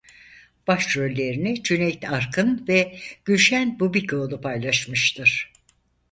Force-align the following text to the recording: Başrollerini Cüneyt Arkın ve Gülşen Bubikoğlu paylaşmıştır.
Başrollerini 0.67 1.63
Cüneyt 1.63 2.09
Arkın 2.11 2.65
ve 2.67 2.99
Gülşen 3.25 3.79
Bubikoğlu 3.79 4.41
paylaşmıştır. 4.41 5.51